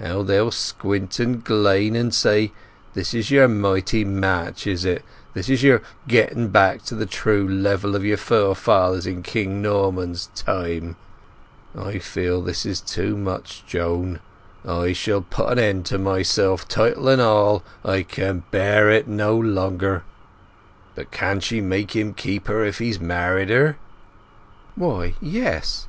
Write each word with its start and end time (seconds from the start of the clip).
How 0.00 0.24
they'll 0.24 0.50
squint 0.50 1.20
and 1.20 1.44
glane, 1.44 1.94
and 1.94 2.12
say, 2.12 2.50
'This 2.94 3.14
is 3.14 3.30
yer 3.30 3.46
mighty 3.46 4.04
match 4.04 4.66
is 4.66 4.84
it; 4.84 5.04
this 5.34 5.48
is 5.48 5.62
yer 5.62 5.82
getting 6.08 6.48
back 6.48 6.82
to 6.86 6.96
the 6.96 7.06
true 7.06 7.46
level 7.46 7.94
of 7.94 8.04
yer 8.04 8.16
forefathers 8.16 9.06
in 9.06 9.22
King 9.22 9.62
Norman's 9.62 10.30
time!' 10.34 10.96
I 11.78 12.00
feel 12.00 12.42
this 12.42 12.66
is 12.66 12.80
too 12.80 13.16
much, 13.16 13.62
Joan; 13.68 14.18
I 14.66 14.94
shall 14.94 15.22
put 15.22 15.52
an 15.52 15.60
end 15.60 15.86
to 15.86 15.98
myself, 15.98 16.66
title 16.66 17.06
and 17.08 17.22
all—I 17.22 18.02
can 18.02 18.42
bear 18.50 18.90
it 18.90 19.06
no 19.06 19.36
longer!... 19.38 20.02
But 20.96 21.06
she 21.44 21.58
can 21.58 21.68
make 21.68 21.94
him 21.94 22.14
keep 22.14 22.48
her 22.48 22.64
if 22.64 22.78
he's 22.78 22.98
married 22.98 23.50
her?" 23.50 23.76
"Why, 24.74 25.14
yes. 25.20 25.76